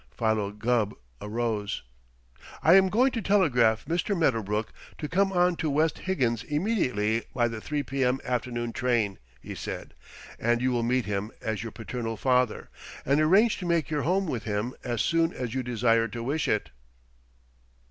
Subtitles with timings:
[0.17, 1.83] Philo Gubb arose.
[2.63, 4.17] "I am going to telegraph Mr.
[4.17, 8.19] Medderbrook to come on to West Higgins immediately by the three P.M.
[8.25, 9.93] afternoon train," he said,
[10.39, 12.71] "and you will meet him as your paternal father
[13.05, 16.47] and arrange to make your home with him as soon as you desire to wish
[16.47, 16.71] it."